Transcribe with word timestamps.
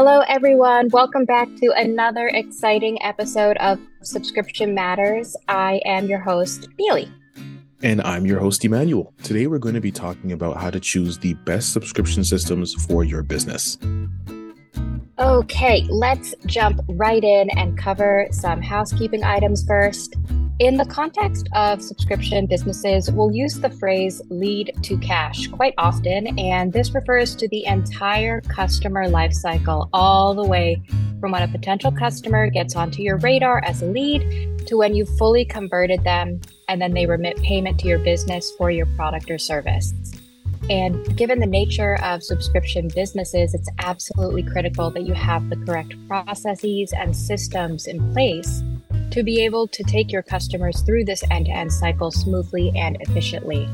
Hello, 0.00 0.20
everyone. 0.28 0.88
Welcome 0.90 1.24
back 1.24 1.48
to 1.56 1.72
another 1.76 2.28
exciting 2.28 3.02
episode 3.02 3.56
of 3.56 3.80
Subscription 4.00 4.72
Matters. 4.72 5.34
I 5.48 5.80
am 5.84 6.06
your 6.06 6.20
host, 6.20 6.68
Neely. 6.78 7.10
And 7.82 8.00
I'm 8.02 8.24
your 8.24 8.38
host, 8.38 8.64
Emmanuel. 8.64 9.12
Today, 9.24 9.48
we're 9.48 9.58
going 9.58 9.74
to 9.74 9.80
be 9.80 9.90
talking 9.90 10.30
about 10.30 10.56
how 10.56 10.70
to 10.70 10.78
choose 10.78 11.18
the 11.18 11.34
best 11.34 11.72
subscription 11.72 12.22
systems 12.22 12.74
for 12.86 13.02
your 13.02 13.24
business. 13.24 13.76
Okay, 15.18 15.84
let's 15.90 16.32
jump 16.46 16.80
right 16.90 17.24
in 17.24 17.50
and 17.58 17.76
cover 17.76 18.28
some 18.30 18.62
housekeeping 18.62 19.24
items 19.24 19.66
first. 19.66 20.14
In 20.60 20.76
the 20.76 20.86
context 20.86 21.48
of 21.52 21.80
subscription 21.80 22.46
businesses, 22.46 23.12
we'll 23.12 23.30
use 23.30 23.60
the 23.60 23.70
phrase 23.70 24.20
lead 24.28 24.76
to 24.82 24.98
cash 24.98 25.46
quite 25.46 25.72
often, 25.78 26.36
and 26.36 26.72
this 26.72 26.96
refers 26.96 27.36
to 27.36 27.46
the 27.46 27.64
entire 27.64 28.40
customer 28.40 29.08
lifecycle, 29.08 29.88
all 29.92 30.34
the 30.34 30.44
way 30.44 30.82
from 31.20 31.30
when 31.30 31.44
a 31.44 31.48
potential 31.48 31.92
customer 31.92 32.50
gets 32.50 32.74
onto 32.74 33.02
your 33.02 33.18
radar 33.18 33.62
as 33.64 33.82
a 33.82 33.86
lead 33.86 34.66
to 34.66 34.76
when 34.76 34.96
you've 34.96 35.16
fully 35.16 35.44
converted 35.44 36.02
them 36.02 36.40
and 36.68 36.82
then 36.82 36.92
they 36.92 37.06
remit 37.06 37.36
payment 37.36 37.78
to 37.78 37.86
your 37.86 38.00
business 38.00 38.52
for 38.58 38.68
your 38.68 38.86
product 38.96 39.30
or 39.30 39.38
service. 39.38 39.94
And 40.68 41.16
given 41.16 41.38
the 41.38 41.46
nature 41.46 42.02
of 42.02 42.24
subscription 42.24 42.88
businesses, 42.92 43.54
it's 43.54 43.70
absolutely 43.78 44.42
critical 44.42 44.90
that 44.90 45.04
you 45.04 45.14
have 45.14 45.48
the 45.50 45.56
correct 45.56 45.94
processes 46.08 46.92
and 46.92 47.14
systems 47.14 47.86
in 47.86 48.12
place 48.12 48.60
to 49.10 49.22
be 49.22 49.44
able 49.44 49.68
to 49.68 49.82
take 49.84 50.12
your 50.12 50.22
customers 50.22 50.80
through 50.82 51.04
this 51.04 51.22
end 51.30 51.46
to 51.46 51.52
end 51.52 51.72
cycle 51.72 52.10
smoothly 52.10 52.72
and 52.76 52.96
efficiently. 53.00 53.68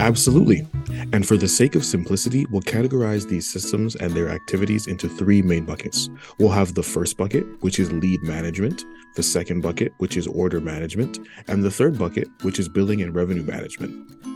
Absolutely. 0.00 0.66
And 1.12 1.26
for 1.26 1.36
the 1.36 1.48
sake 1.48 1.74
of 1.74 1.84
simplicity, 1.84 2.46
we'll 2.50 2.62
categorize 2.62 3.28
these 3.28 3.50
systems 3.50 3.94
and 3.96 4.12
their 4.14 4.30
activities 4.30 4.86
into 4.86 5.08
three 5.08 5.42
main 5.42 5.64
buckets. 5.64 6.08
We'll 6.38 6.50
have 6.50 6.74
the 6.74 6.82
first 6.82 7.16
bucket, 7.16 7.44
which 7.62 7.78
is 7.78 7.92
lead 7.92 8.22
management, 8.22 8.84
the 9.14 9.22
second 9.22 9.60
bucket, 9.60 9.92
which 9.98 10.16
is 10.16 10.26
order 10.26 10.60
management, 10.60 11.18
and 11.48 11.62
the 11.62 11.70
third 11.70 11.98
bucket, 11.98 12.28
which 12.42 12.58
is 12.58 12.68
billing 12.68 13.02
and 13.02 13.14
revenue 13.14 13.42
management. 13.42 14.31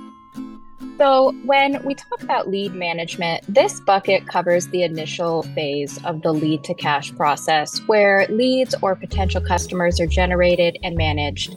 So, 0.98 1.32
when 1.44 1.84
we 1.84 1.94
talk 1.94 2.22
about 2.22 2.48
lead 2.48 2.74
management, 2.74 3.44
this 3.54 3.80
bucket 3.80 4.26
covers 4.26 4.66
the 4.68 4.82
initial 4.82 5.42
phase 5.42 6.02
of 6.04 6.22
the 6.22 6.32
lead 6.32 6.64
to 6.64 6.74
cash 6.74 7.14
process 7.14 7.80
where 7.80 8.26
leads 8.30 8.74
or 8.80 8.96
potential 8.96 9.42
customers 9.42 10.00
are 10.00 10.06
generated 10.06 10.78
and 10.82 10.96
managed. 10.96 11.54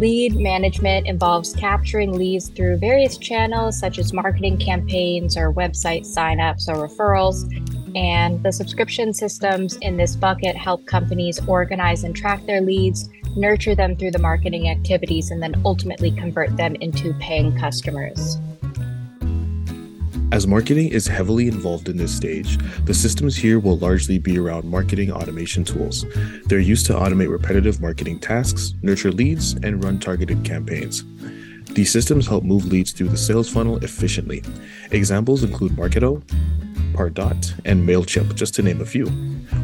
Lead 0.00 0.34
management 0.34 1.06
involves 1.06 1.54
capturing 1.54 2.18
leads 2.18 2.48
through 2.48 2.78
various 2.78 3.16
channels 3.16 3.78
such 3.78 3.96
as 3.98 4.12
marketing 4.12 4.58
campaigns 4.58 5.36
or 5.36 5.52
website 5.52 6.04
signups 6.04 6.66
or 6.66 6.88
referrals. 6.88 7.44
And 7.94 8.42
the 8.42 8.50
subscription 8.50 9.14
systems 9.14 9.76
in 9.76 9.98
this 9.98 10.16
bucket 10.16 10.56
help 10.56 10.84
companies 10.86 11.38
organize 11.46 12.02
and 12.02 12.16
track 12.16 12.44
their 12.44 12.60
leads, 12.60 13.08
nurture 13.36 13.76
them 13.76 13.94
through 13.94 14.10
the 14.10 14.18
marketing 14.18 14.68
activities, 14.68 15.30
and 15.30 15.40
then 15.40 15.62
ultimately 15.64 16.10
convert 16.10 16.56
them 16.56 16.74
into 16.76 17.14
paying 17.20 17.56
customers. 17.56 18.36
As 20.32 20.46
marketing 20.46 20.88
is 20.90 21.08
heavily 21.08 21.48
involved 21.48 21.88
in 21.88 21.96
this 21.96 22.14
stage, 22.14 22.56
the 22.84 22.94
systems 22.94 23.36
here 23.36 23.58
will 23.58 23.78
largely 23.78 24.16
be 24.16 24.38
around 24.38 24.64
marketing 24.64 25.10
automation 25.10 25.64
tools. 25.64 26.06
They're 26.46 26.60
used 26.60 26.86
to 26.86 26.92
automate 26.92 27.30
repetitive 27.30 27.80
marketing 27.80 28.20
tasks, 28.20 28.74
nurture 28.80 29.10
leads, 29.10 29.54
and 29.54 29.82
run 29.82 29.98
targeted 29.98 30.44
campaigns. 30.44 31.04
These 31.74 31.90
systems 31.90 32.28
help 32.28 32.44
move 32.44 32.64
leads 32.66 32.92
through 32.92 33.08
the 33.08 33.16
sales 33.16 33.50
funnel 33.50 33.78
efficiently. 33.78 34.44
Examples 34.92 35.42
include 35.42 35.72
Marketo, 35.72 36.22
Pardot, 36.92 37.52
and 37.64 37.86
MailChimp, 37.88 38.36
just 38.36 38.54
to 38.54 38.62
name 38.62 38.80
a 38.80 38.86
few. 38.86 39.06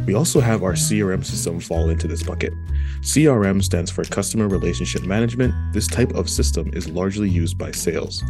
We 0.07 0.13
also 0.13 0.39
have 0.39 0.63
our 0.63 0.71
CRM 0.71 1.25
system 1.25 1.59
fall 1.59 1.89
into 1.89 2.07
this 2.07 2.23
bucket. 2.23 2.53
CRM 3.01 3.61
stands 3.61 3.91
for 3.91 4.05
Customer 4.05 4.47
Relationship 4.47 5.03
Management. 5.03 5.53
This 5.73 5.85
type 5.85 6.13
of 6.15 6.29
system 6.29 6.71
is 6.73 6.87
largely 6.87 7.29
used 7.29 7.57
by 7.57 7.71
sales. 7.71 8.23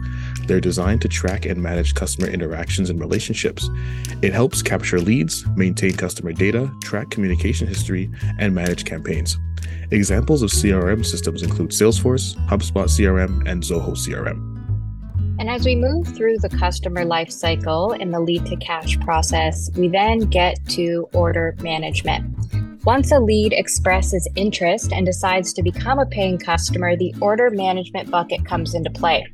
They're 0.48 0.60
designed 0.60 1.04
to 1.04 1.08
track 1.08 1.46
and 1.46 1.62
manage 1.62 1.94
customer 1.94 2.30
interactions 2.30 2.90
and 2.90 3.00
relationships. 3.00 3.70
It 4.24 4.34
helps 4.34 4.64
capture 4.64 5.00
leads, 5.00 5.46
maintain 5.56 5.96
customer 5.96 6.34
data, 6.34 6.74
track 6.84 7.12
communication 7.12 7.68
history, 7.68 8.12
and 8.40 8.56
manage 8.56 8.84
campaigns. 8.84 9.38
Examples 9.92 10.42
of 10.42 10.50
CRM 10.50 11.06
systems 11.06 11.44
include 11.44 11.70
Salesforce, 11.70 12.36
HubSpot 12.48 12.88
CRM, 12.88 13.48
and 13.48 13.62
Zoho 13.62 13.92
CRM. 13.92 14.47
And 15.40 15.50
as 15.50 15.66
we 15.66 15.75
move 15.75 16.08
through 16.08 16.40
the 16.40 16.50
customer 16.50 17.06
life 17.06 17.30
cycle 17.30 17.92
in 17.92 18.12
the 18.12 18.20
lead 18.20 18.46
to 18.48 18.56
cash 18.56 19.00
process, 19.02 19.70
we 19.75 19.88
then 19.88 20.22
get 20.22 20.58
to 20.70 21.08
order 21.14 21.56
management. 21.62 22.25
Once 22.86 23.12
a 23.12 23.20
lead 23.20 23.53
expresses 23.53 24.28
interest 24.36 24.92
and 24.92 25.06
decides 25.06 25.53
to 25.53 25.62
become 25.62 26.00
a 26.00 26.06
paying 26.06 26.40
customer, 26.40 26.96
the 26.96 27.14
order 27.22 27.50
management 27.52 28.09
bucket 28.09 28.46
comes 28.46 28.74
into 28.74 28.90
play. 28.90 29.28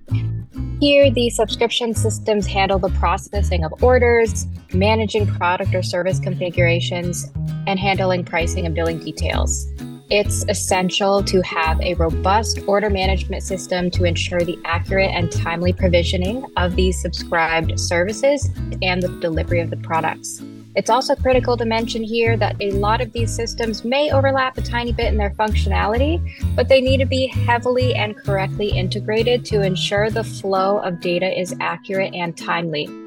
Here, 0.82 1.10
the 1.10 1.30
subscription 1.30 1.94
systems 1.94 2.48
handle 2.48 2.80
the 2.80 2.90
processing 2.90 3.64
of 3.64 3.82
orders, 3.82 4.46
managing 4.74 5.28
product 5.28 5.74
or 5.74 5.84
service 5.84 6.20
configurations, 6.20 7.32
and 7.66 7.80
handling 7.80 8.26
pricing 8.26 8.66
and 8.66 8.76
billing 8.76 9.00
details. 9.00 9.68
It's 10.10 10.46
essential 10.50 11.24
to 11.24 11.42
have 11.42 11.80
a 11.82 11.94
robust 11.96 12.60
order 12.68 12.90
management 12.90 13.44
system 13.44 13.90
to 13.92 14.04
ensure 14.04 14.42
the 14.42 14.60
accurate 14.66 15.12
and 15.12 15.32
timely 15.32 15.74
provisioning 15.74 16.46
of 16.58 16.76
these 16.76 17.02
subscribed 17.02 17.80
services 17.80 18.50
and 18.82 19.02
the 19.02 19.08
delivery 19.20 19.62
of 19.62 19.70
the 19.70 19.78
products. 19.78 20.42
It's 20.76 20.90
also 20.90 21.16
critical 21.16 21.56
to 21.58 21.66
mention 21.66 22.04
here 22.04 22.36
that 22.38 22.56
a 22.60 22.72
lot 22.72 23.00
of 23.00 23.14
these 23.14 23.34
systems 23.34 23.86
may 23.86 24.12
overlap 24.12 24.58
a 24.58 24.62
tiny 24.62 24.92
bit 24.92 25.08
in 25.08 25.18
their 25.18 25.30
functionality, 25.32 26.20
but 26.56 26.68
they 26.68 26.82
need 26.82 26.98
to 26.98 27.06
be 27.06 27.28
heavily 27.28 27.94
and 27.94 28.18
correctly 28.18 28.70
integrated 28.70 29.46
to 29.46 29.62
ensure 29.62 30.10
the 30.10 30.24
flow 30.24 30.80
of 30.80 31.00
data 31.00 31.40
is 31.40 31.56
accurate 31.60 32.14
and 32.16 32.36
timely. 32.36 33.03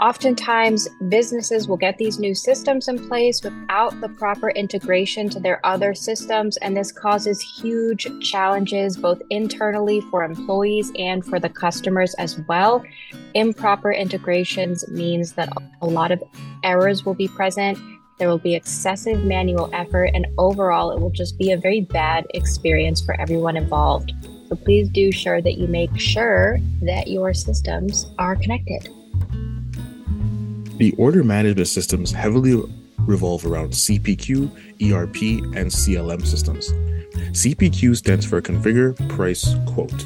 Oftentimes, 0.00 0.88
businesses 1.08 1.68
will 1.68 1.76
get 1.76 1.98
these 1.98 2.18
new 2.18 2.34
systems 2.34 2.88
in 2.88 3.08
place 3.08 3.42
without 3.42 3.98
the 4.00 4.08
proper 4.08 4.50
integration 4.50 5.28
to 5.28 5.38
their 5.38 5.64
other 5.64 5.94
systems, 5.94 6.56
and 6.56 6.76
this 6.76 6.90
causes 6.90 7.40
huge 7.40 8.08
challenges 8.20 8.96
both 8.96 9.22
internally 9.30 10.00
for 10.10 10.24
employees 10.24 10.90
and 10.98 11.24
for 11.24 11.38
the 11.38 11.48
customers 11.48 12.12
as 12.14 12.40
well. 12.48 12.84
Improper 13.34 13.92
integrations 13.92 14.86
means 14.88 15.32
that 15.34 15.48
a 15.80 15.86
lot 15.86 16.10
of 16.10 16.22
errors 16.64 17.04
will 17.04 17.14
be 17.14 17.28
present. 17.28 17.78
There 18.18 18.28
will 18.28 18.38
be 18.38 18.56
excessive 18.56 19.24
manual 19.24 19.70
effort, 19.72 20.10
and 20.12 20.26
overall, 20.38 20.90
it 20.90 21.00
will 21.00 21.10
just 21.10 21.38
be 21.38 21.52
a 21.52 21.56
very 21.56 21.82
bad 21.82 22.26
experience 22.34 23.00
for 23.00 23.18
everyone 23.20 23.56
involved. 23.56 24.12
So, 24.48 24.56
please 24.56 24.88
do 24.88 25.12
sure 25.12 25.40
that 25.40 25.56
you 25.56 25.68
make 25.68 25.96
sure 25.98 26.58
that 26.82 27.06
your 27.06 27.32
systems 27.32 28.06
are 28.18 28.34
connected. 28.34 28.88
The 30.76 30.92
order 30.98 31.22
management 31.22 31.68
systems 31.68 32.10
heavily 32.10 32.60
revolve 32.98 33.46
around 33.46 33.70
CPQ, 33.70 34.50
ERP, 34.82 35.44
and 35.56 35.70
CLM 35.70 36.26
systems. 36.26 36.72
CPQ 37.30 37.96
stands 37.96 38.26
for 38.26 38.42
Configure, 38.42 38.96
Price, 39.08 39.54
Quote. 39.66 40.04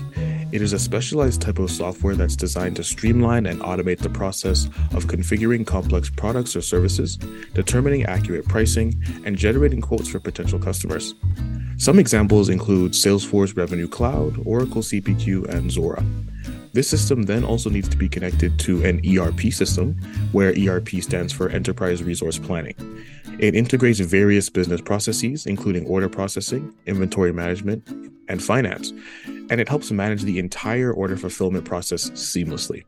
It 0.52 0.60
is 0.60 0.74
a 0.74 0.78
specialized 0.78 1.40
type 1.40 1.58
of 1.58 1.70
software 1.70 2.14
that's 2.14 2.36
designed 2.36 2.76
to 2.76 2.84
streamline 2.84 3.46
and 3.46 3.60
automate 3.60 4.00
the 4.00 4.10
process 4.10 4.66
of 4.92 5.06
configuring 5.06 5.66
complex 5.66 6.10
products 6.10 6.54
or 6.54 6.60
services, 6.60 7.16
determining 7.54 8.04
accurate 8.04 8.46
pricing, 8.46 8.94
and 9.24 9.38
generating 9.38 9.80
quotes 9.80 10.08
for 10.08 10.20
potential 10.20 10.58
customers. 10.58 11.14
Some 11.78 11.98
examples 11.98 12.50
include 12.50 12.92
Salesforce 12.92 13.56
Revenue 13.56 13.88
Cloud, 13.88 14.42
Oracle 14.44 14.82
CPQ, 14.82 15.48
and 15.48 15.70
Zuora. 15.70 16.04
This 16.72 16.88
system 16.88 17.22
then 17.22 17.44
also 17.44 17.70
needs 17.70 17.88
to 17.88 17.96
be 17.96 18.08
connected 18.08 18.58
to 18.60 18.84
an 18.84 19.00
ERP 19.06 19.52
system, 19.52 19.94
where 20.32 20.54
ERP 20.58 20.88
stands 21.00 21.32
for 21.32 21.48
Enterprise 21.48 22.02
Resource 22.02 22.38
Planning. 22.38 22.74
It 23.38 23.54
integrates 23.54 24.00
various 24.00 24.50
business 24.50 24.80
processes, 24.80 25.46
including 25.46 25.86
order 25.86 26.08
processing, 26.08 26.74
inventory 26.86 27.32
management, 27.32 27.88
and 28.28 28.42
finance, 28.42 28.92
and 29.26 29.60
it 29.60 29.68
helps 29.68 29.90
manage 29.90 30.22
the 30.22 30.38
entire 30.38 30.92
order 30.92 31.16
fulfillment 31.16 31.64
process 31.64 32.10
seamlessly. 32.10 32.84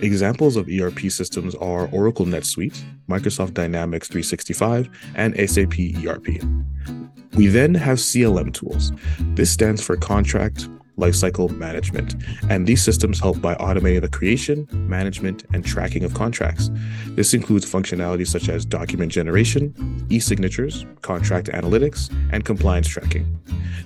Examples 0.00 0.56
of 0.56 0.68
ERP 0.68 1.10
systems 1.10 1.54
are 1.56 1.88
Oracle 1.88 2.26
NetSuite, 2.26 2.82
Microsoft 3.08 3.54
Dynamics 3.54 4.08
365, 4.08 4.88
and 5.14 5.34
SAP 5.48 5.74
ERP. 6.04 6.42
We 7.34 7.46
then 7.46 7.74
have 7.74 7.98
CLM 7.98 8.52
tools. 8.52 8.92
This 9.34 9.50
stands 9.50 9.82
for 9.82 9.96
Contract, 9.96 10.68
lifecycle 10.98 11.50
management. 11.56 12.16
And 12.48 12.66
these 12.66 12.82
systems 12.82 13.20
help 13.20 13.40
by 13.40 13.54
automating 13.56 14.00
the 14.02 14.08
creation, 14.08 14.68
management, 14.72 15.44
and 15.52 15.64
tracking 15.64 16.04
of 16.04 16.14
contracts. 16.14 16.70
This 17.08 17.34
includes 17.34 17.70
functionalities 17.70 18.28
such 18.28 18.48
as 18.48 18.64
document 18.64 19.12
generation, 19.12 19.74
e 20.10 20.18
signatures, 20.18 20.86
contract 21.00 21.48
analytics, 21.48 22.10
and 22.32 22.44
compliance 22.44 22.88
tracking. 22.88 23.26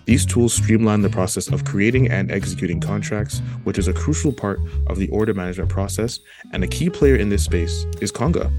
These 0.04 0.24
tools 0.24 0.54
streamline 0.54 1.02
the 1.02 1.10
process 1.10 1.48
of 1.48 1.64
creating 1.64 2.10
and 2.10 2.30
executing 2.30 2.80
contracts, 2.80 3.40
which 3.64 3.78
is 3.78 3.88
a 3.88 3.92
crucial 3.92 4.32
part 4.32 4.60
of 4.86 4.98
the 4.98 5.08
order 5.08 5.34
management 5.34 5.68
process, 5.68 6.20
and 6.52 6.62
a 6.62 6.68
key 6.68 6.88
player 6.88 7.16
in 7.16 7.28
this 7.28 7.42
space 7.42 7.86
is 8.00 8.12
Conga. 8.12 8.52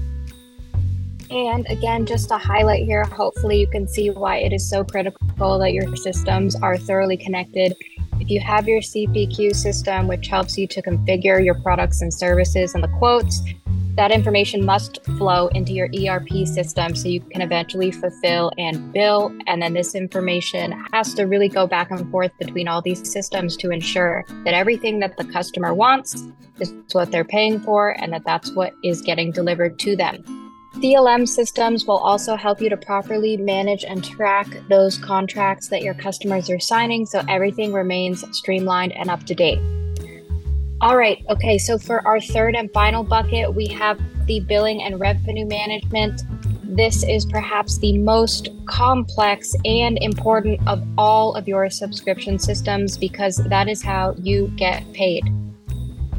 And 1.30 1.66
again, 1.68 2.06
just 2.06 2.28
to 2.28 2.38
highlight 2.38 2.84
here, 2.84 3.04
hopefully 3.04 3.60
you 3.60 3.66
can 3.66 3.86
see 3.86 4.10
why 4.10 4.38
it 4.38 4.52
is 4.52 4.68
so 4.68 4.82
critical 4.82 5.58
that 5.58 5.72
your 5.72 5.94
systems 5.96 6.56
are 6.56 6.78
thoroughly 6.78 7.16
connected. 7.16 7.74
If 8.28 8.32
you 8.32 8.40
have 8.40 8.68
your 8.68 8.82
CPQ 8.82 9.56
system, 9.56 10.06
which 10.06 10.26
helps 10.26 10.58
you 10.58 10.66
to 10.66 10.82
configure 10.82 11.42
your 11.42 11.54
products 11.62 12.02
and 12.02 12.12
services 12.12 12.74
and 12.74 12.84
the 12.84 12.88
quotes, 12.98 13.40
that 13.94 14.10
information 14.10 14.66
must 14.66 15.02
flow 15.16 15.46
into 15.54 15.72
your 15.72 15.88
ERP 15.98 16.46
system 16.46 16.94
so 16.94 17.08
you 17.08 17.22
can 17.22 17.40
eventually 17.40 17.90
fulfill 17.90 18.52
and 18.58 18.92
bill. 18.92 19.34
And 19.46 19.62
then 19.62 19.72
this 19.72 19.94
information 19.94 20.72
has 20.92 21.14
to 21.14 21.24
really 21.24 21.48
go 21.48 21.66
back 21.66 21.90
and 21.90 22.10
forth 22.10 22.32
between 22.38 22.68
all 22.68 22.82
these 22.82 23.10
systems 23.10 23.56
to 23.56 23.70
ensure 23.70 24.26
that 24.44 24.52
everything 24.52 24.98
that 24.98 25.16
the 25.16 25.24
customer 25.24 25.72
wants 25.72 26.22
is 26.60 26.74
what 26.92 27.10
they're 27.10 27.24
paying 27.24 27.58
for 27.60 27.98
and 27.98 28.12
that 28.12 28.24
that's 28.26 28.52
what 28.52 28.74
is 28.84 29.00
getting 29.00 29.32
delivered 29.32 29.78
to 29.78 29.96
them. 29.96 30.37
CLM 30.78 31.26
systems 31.26 31.86
will 31.86 31.98
also 31.98 32.36
help 32.36 32.60
you 32.60 32.70
to 32.70 32.76
properly 32.76 33.36
manage 33.36 33.82
and 33.82 34.04
track 34.04 34.46
those 34.68 34.96
contracts 34.96 35.66
that 35.68 35.82
your 35.82 35.94
customers 35.94 36.48
are 36.50 36.60
signing 36.60 37.04
so 37.04 37.20
everything 37.28 37.72
remains 37.72 38.24
streamlined 38.36 38.92
and 38.92 39.10
up 39.10 39.24
to 39.24 39.34
date. 39.34 39.58
All 40.80 40.96
right. 40.96 41.24
Okay. 41.30 41.58
So 41.58 41.78
for 41.78 42.06
our 42.06 42.20
third 42.20 42.54
and 42.54 42.72
final 42.72 43.02
bucket, 43.02 43.52
we 43.52 43.66
have 43.66 44.00
the 44.26 44.38
billing 44.38 44.80
and 44.84 45.00
revenue 45.00 45.46
management. 45.46 46.22
This 46.62 47.02
is 47.02 47.26
perhaps 47.26 47.78
the 47.78 47.98
most 47.98 48.50
complex 48.66 49.56
and 49.64 49.98
important 50.00 50.60
of 50.68 50.86
all 50.96 51.34
of 51.34 51.48
your 51.48 51.68
subscription 51.70 52.38
systems 52.38 52.96
because 52.96 53.38
that 53.48 53.68
is 53.68 53.82
how 53.82 54.14
you 54.18 54.52
get 54.56 54.84
paid. 54.92 55.24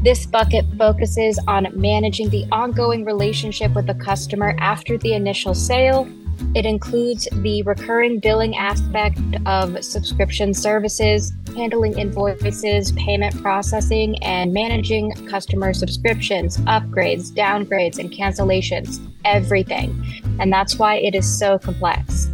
This 0.01 0.25
bucket 0.25 0.65
focuses 0.77 1.39
on 1.47 1.67
managing 1.73 2.29
the 2.29 2.45
ongoing 2.51 3.03
relationship 3.05 3.73
with 3.73 3.87
the 3.87 3.95
customer 3.95 4.55
after 4.59 4.97
the 4.97 5.13
initial 5.13 5.53
sale 5.53 6.07
it 6.55 6.65
includes 6.65 7.27
the 7.31 7.61
recurring 7.63 8.19
billing 8.19 8.55
aspect 8.55 9.19
of 9.45 9.83
subscription 9.83 10.53
services, 10.53 11.31
handling 11.55 11.97
invoices, 11.97 12.91
payment 12.93 13.39
processing, 13.41 14.21
and 14.23 14.53
managing 14.53 15.11
customer 15.27 15.73
subscriptions, 15.73 16.57
upgrades, 16.59 17.31
downgrades, 17.31 17.99
and 17.99 18.11
cancellations, 18.11 18.99
everything. 19.25 20.03
And 20.39 20.51
that's 20.51 20.79
why 20.79 20.95
it 20.95 21.13
is 21.13 21.27
so 21.27 21.59
complex. 21.59 22.29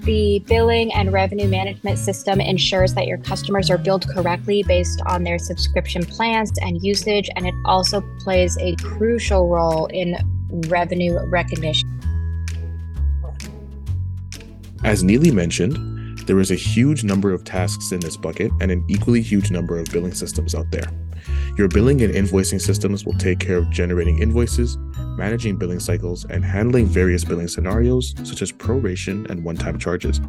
The 0.00 0.42
billing 0.46 0.90
and 0.94 1.12
revenue 1.12 1.46
management 1.46 1.98
system 1.98 2.40
ensures 2.40 2.94
that 2.94 3.06
your 3.06 3.18
customers 3.18 3.68
are 3.68 3.76
billed 3.76 4.08
correctly 4.08 4.62
based 4.62 5.02
on 5.04 5.24
their 5.24 5.38
subscription 5.38 6.06
plans 6.06 6.50
and 6.62 6.82
usage, 6.82 7.28
and 7.36 7.46
it 7.46 7.52
also 7.66 8.02
plays 8.20 8.56
a 8.58 8.76
crucial 8.76 9.48
role 9.48 9.86
in 9.86 10.16
revenue 10.68 11.18
recognition. 11.26 11.86
As 14.84 15.04
Neely 15.04 15.30
mentioned, 15.30 16.20
there 16.26 16.40
is 16.40 16.50
a 16.50 16.54
huge 16.54 17.04
number 17.04 17.32
of 17.32 17.44
tasks 17.44 17.92
in 17.92 18.00
this 18.00 18.16
bucket 18.16 18.50
and 18.62 18.70
an 18.70 18.82
equally 18.88 19.20
huge 19.20 19.50
number 19.50 19.78
of 19.78 19.86
billing 19.92 20.14
systems 20.14 20.54
out 20.54 20.70
there. 20.70 20.90
Your 21.58 21.68
billing 21.68 22.00
and 22.00 22.14
invoicing 22.14 22.60
systems 22.60 23.04
will 23.04 23.18
take 23.18 23.38
care 23.38 23.58
of 23.58 23.68
generating 23.68 24.22
invoices, 24.22 24.78
managing 25.20 25.56
billing 25.56 25.80
cycles, 25.80 26.24
and 26.24 26.44
handling 26.44 26.86
various 26.86 27.24
billing 27.24 27.46
scenarios 27.46 28.14
such 28.24 28.42
as 28.42 28.50
proration 28.50 29.28
and 29.30 29.44
one 29.44 29.56
time 29.56 29.78
charges. 29.78 30.20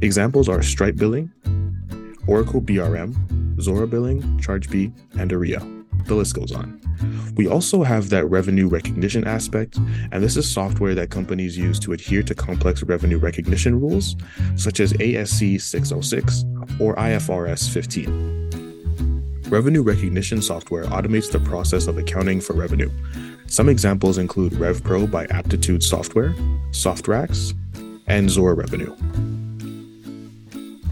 Examples 0.00 0.48
are 0.48 0.62
Stripe 0.62 0.96
Billing, 0.96 1.30
Oracle 2.26 2.60
BRM, 2.60 3.14
Zuora 3.56 3.88
Billing, 3.88 4.22
ChargeBee, 4.40 4.90
and 5.18 5.32
Aria 5.32 5.60
the 6.06 6.14
list 6.14 6.34
goes 6.34 6.52
on. 6.52 6.80
We 7.36 7.48
also 7.48 7.82
have 7.82 8.10
that 8.10 8.26
revenue 8.26 8.68
recognition 8.68 9.26
aspect, 9.26 9.78
and 10.10 10.22
this 10.22 10.36
is 10.36 10.50
software 10.50 10.94
that 10.94 11.10
companies 11.10 11.56
use 11.56 11.78
to 11.80 11.92
adhere 11.92 12.22
to 12.24 12.34
complex 12.34 12.82
revenue 12.82 13.18
recognition 13.18 13.80
rules, 13.80 14.16
such 14.56 14.80
as 14.80 14.92
ASC 14.94 15.60
606 15.60 16.44
or 16.80 16.94
IFRS 16.96 17.70
15. 17.70 18.41
Revenue 19.52 19.82
recognition 19.82 20.40
software 20.40 20.84
automates 20.84 21.30
the 21.30 21.38
process 21.38 21.86
of 21.86 21.98
accounting 21.98 22.40
for 22.40 22.54
revenue. 22.54 22.90
Some 23.48 23.68
examples 23.68 24.16
include 24.16 24.54
RevPro 24.54 25.10
by 25.10 25.26
Aptitude 25.26 25.82
Software, 25.82 26.32
SoftRax, 26.70 27.52
and 28.06 28.30
Zuora 28.30 28.56
Revenue. 28.56 28.96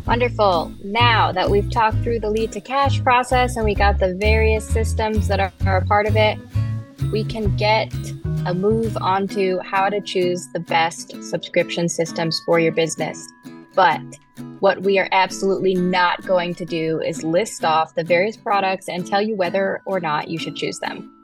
Wonderful. 0.07 0.75
Now 0.85 1.33
that 1.33 1.49
we've 1.49 1.71
talked 1.71 2.03
through 2.03 2.21
the 2.21 2.29
lead 2.29 2.53
to 2.53 2.61
cash 2.61 3.03
process 3.03 3.57
and 3.57 3.65
we 3.65 3.75
got 3.75 3.99
the 3.99 4.15
various 4.17 4.69
systems 4.69 5.27
that 5.29 5.41
are, 5.41 5.53
are 5.65 5.79
a 5.79 5.87
part 5.87 6.05
of 6.07 6.15
it, 6.17 6.39
we 7.11 7.25
can 7.25 7.57
get 7.57 7.91
a 8.45 8.53
move 8.53 8.95
onto 8.99 9.59
how 9.61 9.89
to 9.89 10.03
choose 10.03 10.47
the 10.53 10.61
best 10.61 11.15
subscription 11.23 11.89
systems 11.89 12.39
for 12.45 12.61
your 12.61 12.73
business. 12.73 13.27
But 13.75 14.03
what 14.61 14.83
we 14.83 14.99
are 14.99 15.09
absolutely 15.13 15.75
not 15.75 16.27
going 16.27 16.55
to 16.57 16.65
do 16.65 17.01
is 17.01 17.23
list 17.23 17.65
off 17.65 17.95
the 17.95 18.05
various 18.05 18.37
products 18.37 18.89
and 18.89 19.07
tell 19.07 19.23
you 19.23 19.37
whether 19.37 19.83
or 19.85 20.01
not 20.01 20.29
you 20.29 20.39
should 20.39 20.57
choose 20.57 20.79
them. 20.79 21.17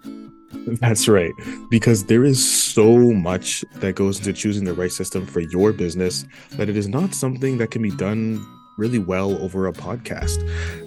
That's 0.66 1.06
right. 1.08 1.32
Because 1.70 2.04
there 2.04 2.24
is 2.24 2.44
so 2.44 2.96
much 3.12 3.64
that 3.74 3.94
goes 3.94 4.18
into 4.18 4.32
choosing 4.32 4.64
the 4.64 4.74
right 4.74 4.90
system 4.90 5.26
for 5.26 5.40
your 5.40 5.72
business 5.72 6.26
that 6.52 6.68
it 6.68 6.76
is 6.76 6.88
not 6.88 7.14
something 7.14 7.58
that 7.58 7.70
can 7.70 7.82
be 7.82 7.90
done 7.90 8.44
really 8.76 8.98
well 8.98 9.36
over 9.42 9.66
a 9.66 9.72
podcast. 9.72 10.44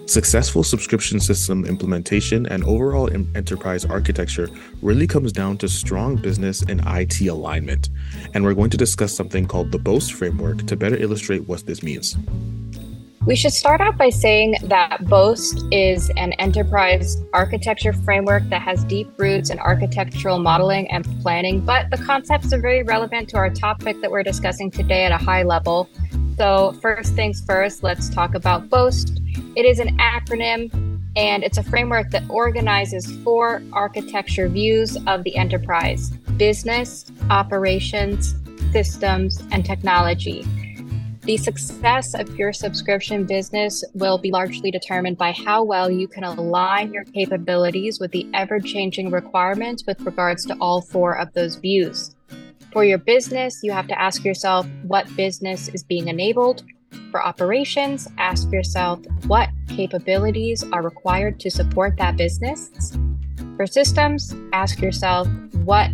Successful 0.08 0.62
subscription 0.62 1.20
system 1.20 1.64
implementation 1.64 2.46
and 2.46 2.64
overall 2.64 3.10
enterprise 3.34 3.84
architecture 3.84 4.48
really 4.82 5.06
comes 5.06 5.32
down 5.32 5.58
to 5.58 5.68
strong 5.68 6.16
business 6.16 6.62
and 6.62 6.80
IT 6.86 7.20
alignment. 7.22 7.88
And 8.34 8.44
we're 8.44 8.54
going 8.54 8.70
to 8.70 8.76
discuss 8.76 9.14
something 9.14 9.46
called 9.46 9.72
the 9.72 9.78
BOAST 9.78 10.12
framework 10.12 10.66
to 10.66 10.76
better 10.76 10.96
illustrate 10.96 11.46
what 11.48 11.66
this 11.66 11.82
means. 11.82 12.16
We 13.26 13.36
should 13.36 13.52
start 13.52 13.82
out 13.82 13.98
by 13.98 14.08
saying 14.08 14.56
that 14.62 15.04
BOAST 15.04 15.66
is 15.70 16.10
an 16.16 16.32
enterprise 16.34 17.18
architecture 17.34 17.92
framework 17.92 18.48
that 18.48 18.62
has 18.62 18.82
deep 18.84 19.12
roots 19.18 19.50
in 19.50 19.58
architectural 19.58 20.38
modeling 20.38 20.90
and 20.90 21.04
planning, 21.20 21.60
but 21.60 21.90
the 21.90 21.98
concepts 21.98 22.50
are 22.54 22.60
very 22.60 22.82
relevant 22.82 23.28
to 23.28 23.36
our 23.36 23.50
topic 23.50 24.00
that 24.00 24.10
we're 24.10 24.22
discussing 24.22 24.70
today 24.70 25.04
at 25.04 25.12
a 25.12 25.18
high 25.18 25.42
level. 25.42 25.90
So, 26.40 26.72
first 26.80 27.12
things 27.12 27.44
first, 27.44 27.82
let's 27.82 28.08
talk 28.08 28.34
about 28.34 28.70
BOAST. 28.70 29.20
It 29.56 29.66
is 29.66 29.78
an 29.78 29.98
acronym 29.98 30.72
and 31.14 31.44
it's 31.44 31.58
a 31.58 31.62
framework 31.62 32.08
that 32.12 32.22
organizes 32.30 33.14
four 33.22 33.62
architecture 33.74 34.48
views 34.48 34.96
of 35.06 35.22
the 35.24 35.36
enterprise 35.36 36.08
business, 36.38 37.12
operations, 37.28 38.36
systems, 38.72 39.42
and 39.50 39.66
technology. 39.66 40.46
The 41.24 41.36
success 41.36 42.14
of 42.14 42.34
your 42.38 42.54
subscription 42.54 43.26
business 43.26 43.84
will 43.92 44.16
be 44.16 44.30
largely 44.30 44.70
determined 44.70 45.18
by 45.18 45.32
how 45.32 45.62
well 45.62 45.90
you 45.90 46.08
can 46.08 46.24
align 46.24 46.90
your 46.90 47.04
capabilities 47.04 48.00
with 48.00 48.12
the 48.12 48.26
ever 48.32 48.60
changing 48.60 49.10
requirements 49.10 49.84
with 49.86 50.00
regards 50.00 50.46
to 50.46 50.56
all 50.58 50.80
four 50.80 51.18
of 51.18 51.34
those 51.34 51.56
views. 51.56 52.16
For 52.72 52.84
your 52.84 52.98
business, 52.98 53.64
you 53.64 53.72
have 53.72 53.88
to 53.88 54.00
ask 54.00 54.24
yourself 54.24 54.64
what 54.84 55.04
business 55.16 55.68
is 55.68 55.82
being 55.82 56.06
enabled. 56.06 56.62
For 57.10 57.20
operations, 57.20 58.06
ask 58.16 58.48
yourself 58.52 59.00
what 59.26 59.48
capabilities 59.68 60.62
are 60.72 60.80
required 60.80 61.40
to 61.40 61.50
support 61.50 61.96
that 61.96 62.16
business. 62.16 62.96
For 63.56 63.66
systems, 63.66 64.32
ask 64.52 64.80
yourself 64.80 65.26
what 65.64 65.90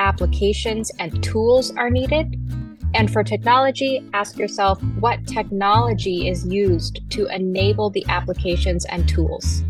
applications 0.00 0.90
and 0.98 1.24
tools 1.24 1.74
are 1.76 1.88
needed. 1.88 2.36
And 2.94 3.10
for 3.10 3.24
technology, 3.24 4.06
ask 4.12 4.36
yourself 4.36 4.82
what 5.00 5.26
technology 5.26 6.28
is 6.28 6.46
used 6.46 7.00
to 7.10 7.26
enable 7.34 7.88
the 7.88 8.04
applications 8.08 8.84
and 8.84 9.08
tools. 9.08 9.62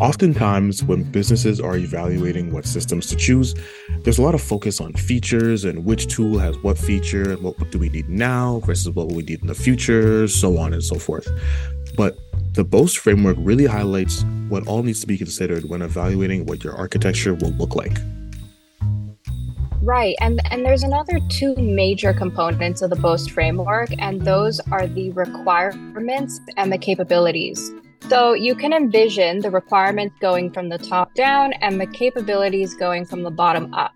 Oftentimes, 0.00 0.82
when 0.82 1.04
businesses 1.04 1.60
are 1.60 1.76
evaluating 1.76 2.52
what 2.52 2.66
systems 2.66 3.06
to 3.06 3.16
choose, 3.16 3.54
there's 4.02 4.18
a 4.18 4.22
lot 4.22 4.34
of 4.34 4.42
focus 4.42 4.80
on 4.80 4.92
features 4.94 5.64
and 5.64 5.84
which 5.84 6.08
tool 6.08 6.36
has 6.38 6.58
what 6.58 6.76
feature 6.76 7.30
and 7.30 7.42
what 7.42 7.70
do 7.70 7.78
we 7.78 7.88
need 7.90 8.08
now 8.08 8.60
versus 8.66 8.90
what 8.90 9.12
we 9.12 9.22
need 9.22 9.40
in 9.40 9.46
the 9.46 9.54
future, 9.54 10.26
so 10.26 10.58
on 10.58 10.72
and 10.72 10.82
so 10.82 10.96
forth. 10.96 11.28
But 11.96 12.18
the 12.54 12.64
BOAST 12.64 12.98
framework 12.98 13.36
really 13.38 13.66
highlights 13.66 14.24
what 14.48 14.66
all 14.66 14.82
needs 14.82 15.00
to 15.02 15.06
be 15.06 15.16
considered 15.16 15.68
when 15.68 15.80
evaluating 15.80 16.44
what 16.46 16.64
your 16.64 16.74
architecture 16.74 17.34
will 17.34 17.52
look 17.52 17.76
like. 17.76 17.96
Right. 19.80 20.16
And 20.20 20.40
and 20.50 20.64
there's 20.64 20.82
another 20.82 21.20
two 21.28 21.54
major 21.54 22.12
components 22.12 22.82
of 22.82 22.90
the 22.90 22.96
BOAST 22.96 23.30
framework 23.30 23.90
and 23.98 24.22
those 24.22 24.58
are 24.72 24.88
the 24.88 25.10
requirements 25.10 26.40
and 26.56 26.72
the 26.72 26.78
capabilities. 26.78 27.70
So 28.08 28.34
you 28.34 28.54
can 28.54 28.72
envision 28.72 29.40
the 29.40 29.50
requirements 29.50 30.16
going 30.20 30.52
from 30.52 30.68
the 30.68 30.78
top 30.78 31.14
down 31.14 31.52
and 31.54 31.80
the 31.80 31.86
capabilities 31.86 32.74
going 32.74 33.06
from 33.06 33.22
the 33.22 33.30
bottom 33.30 33.72
up. 33.72 33.94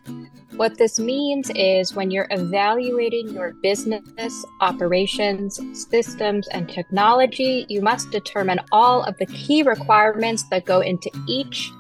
What 0.56 0.78
this 0.78 0.98
means 0.98 1.50
is 1.54 1.94
when 1.94 2.10
you're 2.10 2.26
evaluating 2.30 3.28
your 3.28 3.52
business, 3.62 4.44
operations, 4.60 5.60
systems, 5.88 6.48
and 6.48 6.68
technology, 6.68 7.66
you 7.68 7.80
must 7.80 8.10
determine 8.10 8.60
all 8.72 9.04
of 9.04 9.16
the 9.18 9.26
key 9.26 9.62
requirements 9.62 10.44
that 10.50 10.64
go 10.64 10.80
into 10.80 11.10
each 11.28 11.70